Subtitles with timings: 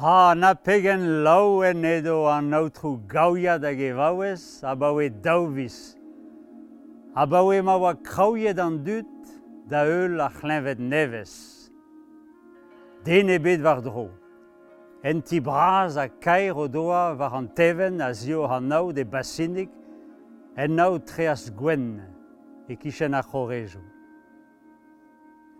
[0.00, 5.76] Ha, na pegen laouen edo an aotrou gaouiad hag e vaouez, a baoe daouvis.
[7.12, 9.10] A baoe ma oa kraouiet an dut,
[9.68, 11.34] da eul a c'hlenvet nevez.
[13.04, 14.06] Den e bet war dro.
[15.04, 19.04] En ti braz a kair o doa war an teven a zio ha naou de
[19.04, 19.68] basinik,
[20.56, 22.00] en naou treas gwen
[22.72, 23.84] e kichen a chorezou.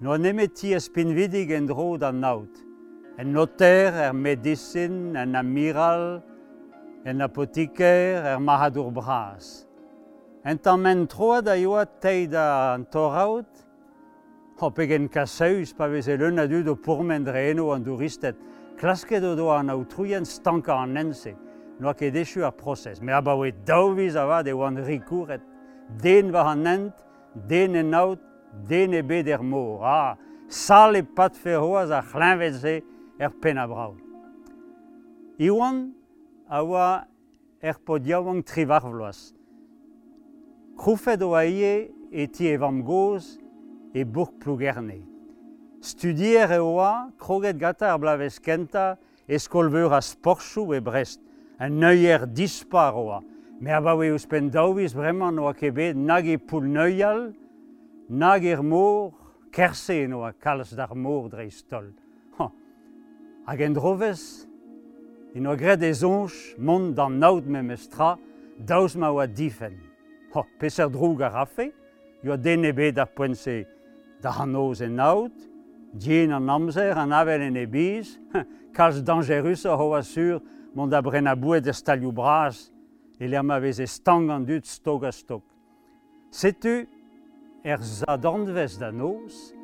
[0.00, 2.69] No nemet ti a spinvidig en dro da naout.
[3.18, 6.20] en notaire, er medecin, en amiral,
[7.04, 9.66] en apotiker, er mahadour bras.
[10.44, 13.66] En tamen troa da yoa teida an toraout,
[14.60, 18.36] ho pegen kaseus pa vez e leun du do pourmen dreno an douristet,
[18.80, 21.34] klasket o do an autrouien stanka an nense,
[21.80, 23.00] noa ket dechu ar proses.
[23.00, 25.40] Me abawe daouviz avad de oan rikouret,
[26.02, 27.04] den va an ent,
[27.48, 28.20] den en out,
[28.68, 29.84] den e bet er mor.
[29.84, 30.16] Ah,
[30.48, 32.80] sal e pat ferroaz a chlinvet se,
[33.20, 33.96] er pen a brao.
[35.38, 35.92] Iwan
[36.48, 36.88] a oa
[37.60, 39.34] er podiaouan tri varvloaz.
[40.80, 43.36] Kroufet oa ie e ti evam goz
[43.92, 45.02] e bourg plougerne.
[45.84, 48.96] Studier e oa kroget gata ar blavez kenta
[49.28, 51.20] e skolveur a sporchou e brest.
[51.60, 53.20] An neuier dispar oa.
[53.60, 57.34] Me a bawe eus pen daouiz bremañ oa kebe nag e poul neuial,
[58.08, 59.12] nag er mor,
[59.52, 61.92] kerse en oa kalz d'ar mor dreiz tol.
[63.46, 64.46] Hag en drovez,
[65.34, 68.16] in oa gred ez onch, mont d'an naout me mestra,
[68.66, 69.78] daouz ma oa difen.
[70.34, 71.70] Ho, peser droug a rafe,
[72.22, 73.62] yo den ebet ar poense
[74.20, 75.46] da hanoz en naout,
[75.92, 78.18] dien an amzer, an avel en ebiz,
[78.76, 80.42] kalz dangerus a hoa sur,
[80.74, 82.68] mont da brenabouet e stalioù braz,
[83.18, 85.44] e l'er ma vez e stang an dut stok a stok.
[86.30, 86.84] Setu
[87.64, 89.54] er zadandvez da noz,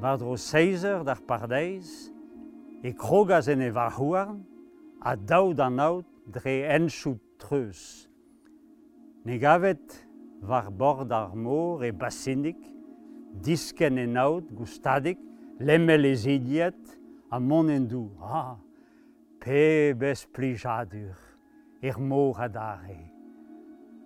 [0.00, 2.12] war dro seizer d'ar pardeiz,
[2.82, 4.44] E krogaz en e varhouarn,
[5.00, 8.08] a daud an aout dre enchout treus.
[9.24, 10.06] Ne gavet
[10.42, 12.60] var bord ar mor e basinnik,
[13.42, 15.18] disken en aout goustadik,
[15.60, 16.98] lemmel e zidiet,
[17.30, 18.10] a mon en dou.
[18.20, 18.56] Ah,
[19.40, 21.16] pe bes plijadur,
[21.82, 23.12] er mor a dare.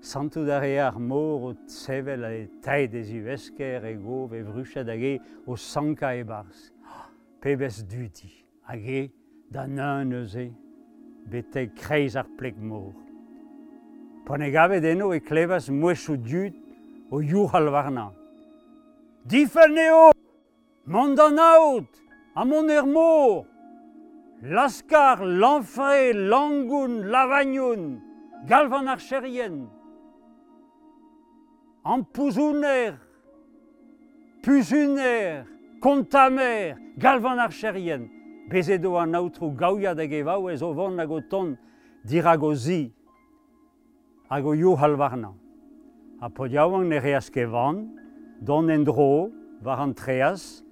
[0.00, 5.02] Santu dare ar mor o tsevel e taid e zivesker e gov e vruchet hag
[5.02, 5.14] e
[5.46, 6.72] o sanka e bars.
[6.84, 7.08] Ah,
[7.40, 8.45] pe bes duti.
[8.66, 9.10] hag
[9.50, 10.34] da neun eus
[11.30, 12.94] bete kreiz ar plek mor.
[14.26, 16.54] Pane gavet eno e klevas mouezhou dud
[17.10, 18.10] o jour al Difen
[19.24, 20.10] Difer neo,
[20.86, 21.92] mondan aout,
[22.34, 23.46] a mon er mor,
[24.42, 28.00] laskar, lanfre, langoun, lavagnoun,
[28.46, 29.68] galvan ar cherien.
[31.84, 32.98] An pouzouner,
[34.42, 35.46] puzuner,
[35.80, 38.15] kontamer, galvan ar cherien.
[38.48, 41.56] bezedo an aotrou gaouiad hag evao ez o vont hag o ton
[42.04, 42.92] dirago o zi
[44.30, 45.34] hag o yo halvarnañ.
[46.20, 47.90] Ha podiaouan ne reas kevan,
[48.40, 49.30] don en dro,
[49.62, 50.64] war an treas,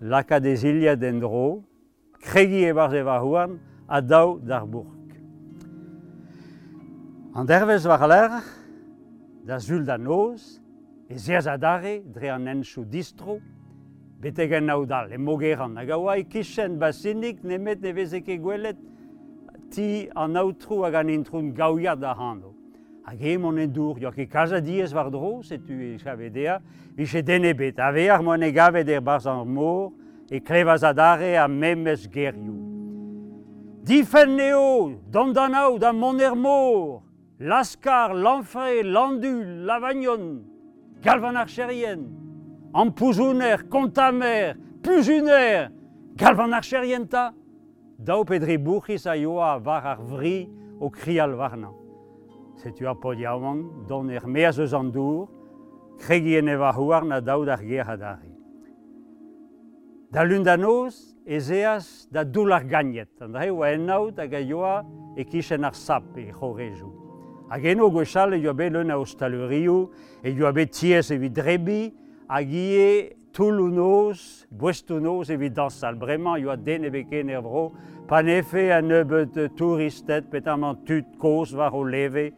[0.00, 1.64] laka des iliad en dro,
[2.20, 3.58] kregi e barz e houarn,
[3.88, 4.92] a daou d'ar bourg.
[7.34, 8.40] An dervez war l'er,
[9.44, 10.60] da zul da noz,
[11.08, 13.38] e zerzadare dre an enchou distro,
[14.20, 15.76] betegen naudal, da, le mogeran.
[15.76, 18.76] Hag a oa e kichen basinnik, nemet ne vezek gwelet,
[19.70, 22.54] ti an autru hag an introun gaouiad da hando.
[23.06, 26.60] Hag e mon en dour, yok e kaza diez war dro, setu e chavedea,
[26.96, 29.92] vise dene bet, a vear mon e gavet er barz an mor,
[30.30, 32.64] e klevaz adare a memes gerioù.
[33.86, 37.02] Difen neo, dondanao da mon er mor,
[37.38, 40.42] laskar, lanfre, landul, lavagnon,
[41.04, 42.25] galvan ar cherien,
[42.76, 45.70] ampoujouner, kontamer, puzuner,
[46.16, 47.32] galvan ar cherienta,
[47.98, 50.48] dao pedri bourkiz a yoa war ar vri
[50.80, 51.70] o krial varna.
[52.60, 53.18] Setu a pod
[53.88, 55.28] don er meaz eus an dour,
[55.98, 58.32] kregien eva houar na daoud ar gerhadari.
[60.12, 64.84] Da lundanoz, ez eaz da doul ar gagnet, an da oa ennaout hag a yoa
[65.16, 66.92] e kichen ar sap e chorezou.
[67.48, 69.90] Hag eno gwechal e yoa bet leun a ostalurioù,
[70.22, 76.56] e yoa bet tiez evit drebi, hag ie toulounoz, bouestounoz, evit dansal, bremañ, yo a
[76.56, 77.70] den e beken er vro,
[78.08, 82.30] pa nefe a nebeut touristet petamant tut koz war o leve,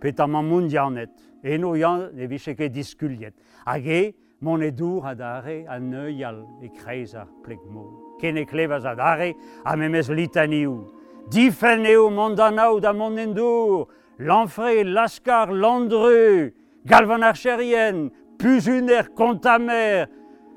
[0.00, 1.12] petamant mundianet.
[1.44, 3.34] Eno yan e vise ket diskuliet.
[3.64, 4.02] Hag e,
[4.40, 8.16] mon edour a dare a neuial e kreiz ar plek mo.
[8.20, 9.34] Ken e klevaz a dare
[9.64, 10.90] a memez litaniou.
[11.30, 13.88] Difen eo mandanaou da mon endour,
[14.18, 16.50] l'anfre, laskar, landru,
[16.84, 18.10] galvan ar cherien,
[18.40, 20.08] puzuner kontamer,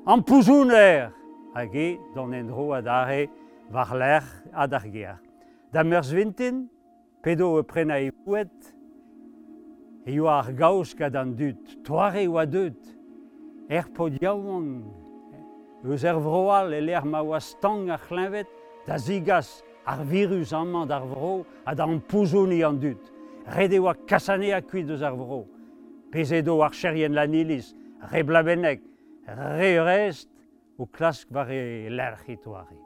[0.06, 1.12] an puzuner.
[1.54, 1.74] Hag
[2.14, 3.28] don en dro a dare
[3.70, 5.20] war l'er ad ar ger.
[5.72, 6.66] Da mers vintin,
[7.22, 8.74] pedo e prena e pouet,
[10.06, 12.90] e yo ar gaoz gad an dut, toare oa deut,
[13.68, 14.68] er po diaouan,
[15.84, 18.48] eus er vroal e l'er ma oa stang ar c'hlenvet,
[18.86, 23.12] da zigas ar virus amman d'ar vro, ad an pouzouni an dut.
[23.56, 25.44] Rede oa kasane a kuit eus ar vro.
[26.14, 27.72] pezedo ar cherien lanilis,
[28.12, 28.82] re blabenek,
[29.26, 30.28] re rest,
[30.78, 32.78] o klask war e lerchit oare.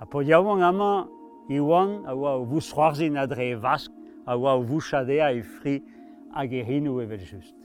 [0.00, 1.06] A po yaouan ama,
[1.48, 3.92] e oan, a oa o vous c'hoarzin adre e vask,
[4.26, 5.80] a oa o vous chadea e fri
[6.34, 7.56] hag e hinou evel just.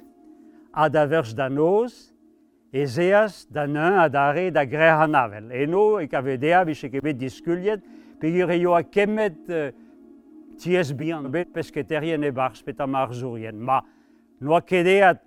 [0.72, 2.14] A da verz da noz,
[2.72, 5.52] e zeaz da neun a da re da gre an avel.
[5.52, 7.84] Eno e kavedea bise ket bet diskuliet,
[8.20, 9.72] peogwir eo a kemet uh,
[10.60, 13.54] ties bihan bet pesketerien e barz pet a ar.
[13.54, 13.82] Ma,
[14.42, 15.24] Noa kedeat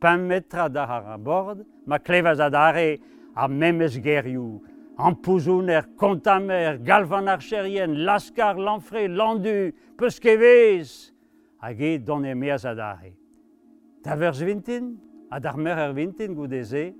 [0.00, 2.98] pan metra da ar bord, ma klevaz a dare
[3.34, 4.62] ar memes gerioù.
[4.96, 11.12] Ampouzoun er kontamer, galvan ar cherien, laskar, lanfre, landu, peskevez,
[11.60, 13.12] hag e don e meaz a dare.
[14.04, 14.96] Da verz vintin,
[15.30, 16.94] a dar mer er vintin goud eze,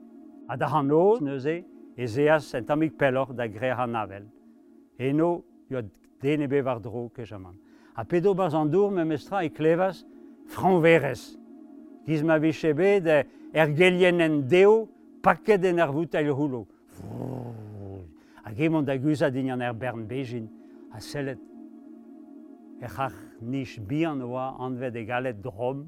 [0.48, 1.62] a da an oz neuze,
[1.96, 4.26] eze az en tamik pelor da gre an avel.
[4.98, 5.80] Eno, yo
[6.20, 7.56] dene be war dro kejaman.
[7.96, 10.04] A pedo baz an dour me mestra e klevas
[10.46, 11.38] franverez.
[12.06, 13.06] Diz ma vez bet
[13.52, 14.88] er gelienn deo
[15.22, 16.66] paket en ar vout al hulo.
[18.46, 20.46] A gemon da guzad din an er bern bejin,
[20.92, 21.38] a sellet.
[22.80, 25.86] E c'hach nish bihan oa anved e galet drom,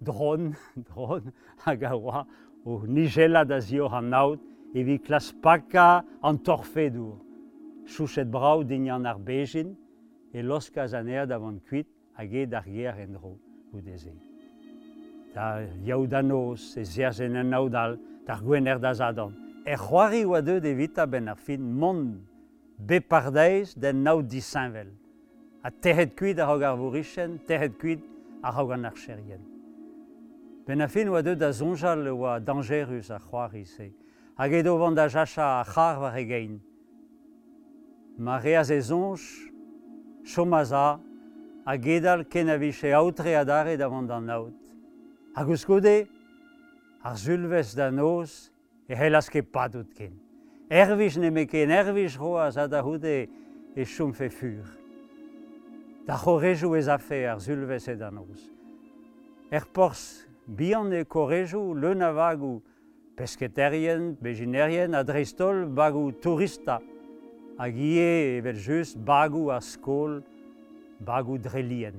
[0.00, 0.54] dron,
[0.88, 1.32] dron,
[1.66, 2.24] hag a oa,
[2.64, 4.14] o nigela da zio an
[4.74, 7.20] e vi klas paka an torfedour.
[7.84, 9.76] Chouchet brau din an ar bejin,
[10.32, 13.36] e loskaz an erd avant kuit hag e d'ar ger en dro,
[13.74, 14.31] ou deze.
[15.34, 19.34] da yaou da noz, e zerzen an aodal, da gwener da zadon.
[19.64, 22.20] E c'hoari oa deud evit a ben ar fin mont
[22.78, 24.90] bepardeiz den naou disanvel.
[25.62, 28.02] A terret kuit a hog ar vourichen, terret kuit
[28.42, 29.42] a hog an ar cherien.
[30.66, 33.92] Ben a fin oa deud da zonjal oa dangerus a c'hoari se.
[34.38, 36.60] Hag edo vant da jacha a c'har war egein.
[38.18, 39.20] Ma reaz e zonj,
[40.24, 41.00] chomaza,
[41.64, 44.61] a gedal ken a vise aotre adare da vant an naout.
[45.32, 46.06] Hag eus gode,
[47.00, 48.50] ar zulvez da noz
[48.84, 50.12] e helas ket padout ken.
[50.68, 53.28] Ervij me ken, ervij roaz a da houde
[53.74, 54.66] e chomfe fur.
[56.04, 58.50] Da c'horezhou ez afe ar zulvez e da noz.
[59.50, 62.60] Er porz bihan e korezhou leun a vagou
[63.16, 66.80] pesketerien, bejinerien, a drestol bagou tourista
[67.56, 70.20] hag ie evel just bagou a skol,
[71.00, 71.96] bagou drelien.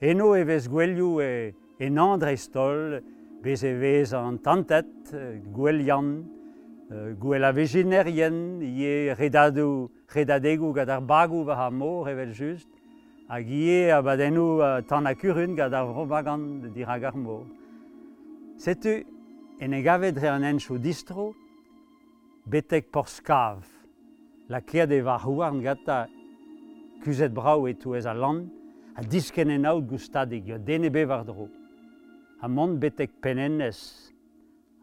[0.00, 3.00] Eno e vez gwellioù e en andre stol
[3.42, 5.14] bez e vez an tantet,
[5.52, 6.12] gwell yan,
[7.18, 12.68] gwell a vegenerien, ie redadou, redadegou gad ar bagou va ha mor evel just,
[13.28, 17.46] hag ie a badenou tan a kurun gad ar vrobagan dir hag ar mor.
[18.60, 19.00] Setu,
[19.58, 21.32] en e gavet re an enchou distro,
[22.46, 23.64] betek por skav,
[24.48, 26.06] la kerde va houarn gata
[27.02, 28.50] kuzet brau e touez a land,
[28.94, 31.48] a disken en aout gustadeg, yo dene bevar dro.
[32.48, 34.12] mont betek penennes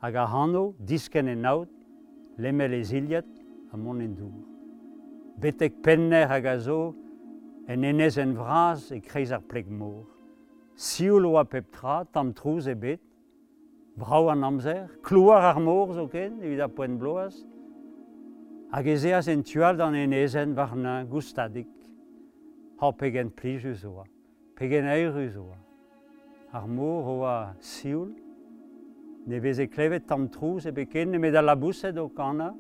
[0.02, 1.72] hag a hano disken en aout,
[2.38, 3.28] lemel e ziliet
[3.72, 4.46] ha mont en dour.
[5.40, 6.96] Betek penner hag a zo
[7.68, 10.06] en enez en vraz e kreiz ar plek mor.
[10.76, 13.02] Sioul oa pep tra, tam trouz e bet,
[14.00, 17.44] brau an amzer, klouar ar mor zo ken, evit a poen bloaz,
[18.72, 21.68] hag ez en tual dan en ezen varna goustadik,
[22.80, 24.06] ha pegen plijus oa,
[24.56, 25.58] pegen eirus oa.
[26.52, 28.10] ar mor o a sioul,
[29.28, 32.54] ne veze klevet tam trouz e beken, ne met a labouset o kana,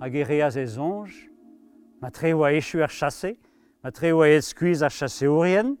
[0.00, 1.12] hag e reaz e zonj,
[2.00, 3.36] ma tre oa echu ar chasse.
[3.82, 5.76] ma tre oa ez skuiz ar chasse orien,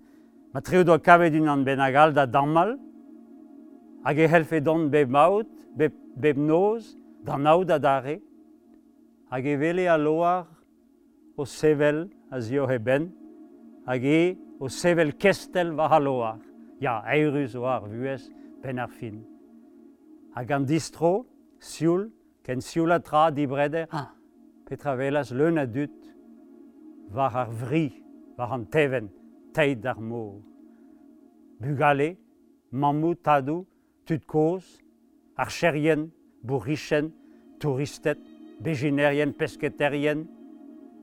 [0.52, 2.78] ma tre oa kavet un an benagal da dammal,
[4.04, 8.20] hag e helfe don beb maout, beb, beb noz, da nao da dare,
[9.30, 10.46] hag e vele a loar
[11.36, 13.10] o sevel a zio heben,
[13.86, 16.47] hag e o sevel kestel va haloar.
[16.80, 18.28] ya eirus o ar vuez
[18.62, 19.22] pen ar fin.
[20.34, 21.26] Hag an distro,
[21.58, 22.10] sioul,
[22.44, 24.12] ken sioul a tra dibrede, ah,
[24.66, 25.96] petra velas leun a dut,
[27.10, 28.02] war ar vri,
[28.36, 29.10] war an teven,
[29.54, 30.40] teid ar mor.
[31.60, 32.16] Bugale,
[32.70, 33.66] mammou, tadou,
[34.06, 34.78] tud koz,
[35.36, 36.10] ar cherien,
[36.42, 37.12] bourrichen,
[37.58, 38.18] touristet,
[38.60, 40.26] bejinerien, pesketerien,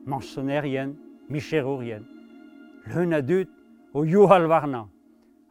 [0.05, 0.95] mansonerien,
[1.29, 2.05] micherurien.
[2.87, 3.49] Leun a dut
[3.93, 4.85] o youhal warna.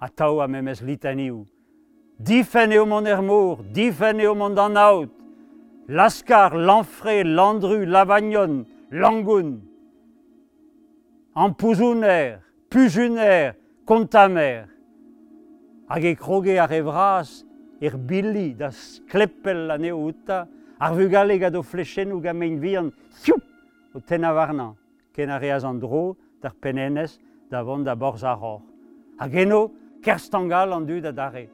[0.04, 1.46] a tao a memes litaniou.
[2.18, 5.12] Difen eo mon er mor, difen eo mon dan aout,
[5.88, 9.62] Laskar, Lanfré, Landru, Lavagnon, Langoun,
[11.34, 14.68] Ampouzounèr, Pujunèr, Kontamèr,
[15.88, 17.44] hag e kroge ar evraz,
[17.80, 20.44] er billi da skleppel an eo outa,
[20.80, 22.90] ar vugale gado flechenou gamein vian,
[23.24, 23.44] sioup,
[23.94, 24.74] o ten avarnan,
[25.16, 27.16] ken a reaz an dro, dar penenez,
[27.50, 28.60] da vant da borz ar hor.
[29.20, 29.62] Hag eno,
[30.04, 31.48] kerstangal an dud a dare.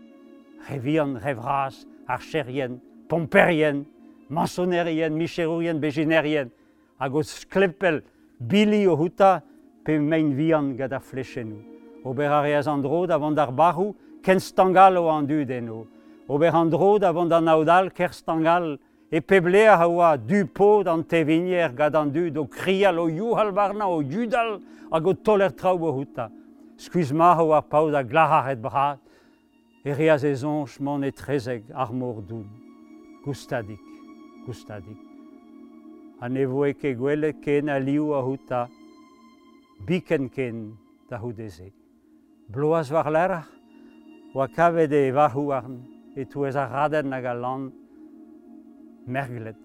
[0.69, 3.85] Revian, revras, archerien, pomperien,
[4.28, 6.50] masonerien, micherourien, beginerien,
[6.99, 8.02] hag o sklepel
[8.38, 9.40] bili o houta
[9.85, 11.62] pe mein vian gada ar.
[12.04, 15.87] Ober ar reaz an drod avant ar barou, kenstangal o an dud eno.
[16.28, 18.78] Ober an drod avant an aodal, kerstangal,
[19.11, 23.50] e peble a oa du pod d'an tevinier gant an dud o krial o youhal
[23.52, 24.61] barna o judal
[24.92, 26.30] hag o toler trao o houta.
[26.80, 29.00] skuizh maho ar paoz a glac'haret brat,
[29.84, 32.49] e reaz e zonch mon e trezeg ar mor doun.
[33.25, 33.80] Goustadik,
[34.46, 34.99] goustadik.
[36.20, 38.68] Ha ne voe ke gwele ken a liou a houta,
[39.87, 40.76] biken ken
[41.08, 41.72] da houdeze.
[42.49, 43.49] Bloaz war lerach,
[44.34, 45.80] oa kavet e varhouarn,
[46.16, 47.70] e touez a raden nag a lan,
[49.06, 49.60] merglet.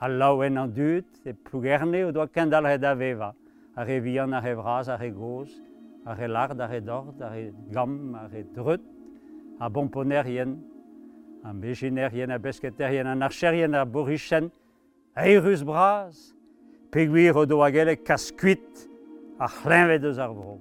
[0.00, 3.32] Al laouen an dut, e plougerne o doa kendalret a veva,
[3.76, 5.52] a revian a revraz a regoz,
[6.06, 8.84] ar e lard, ar e dord, ar e gam, ar e dreut,
[9.58, 10.56] a bomponerien,
[11.42, 14.50] a bejinerien, a besketerien, an archerien, a borichen,
[15.14, 16.34] a erus braz,
[16.90, 18.86] peguir o doagele kaskuit,
[19.38, 20.60] a c'hlenvet eus ar vro.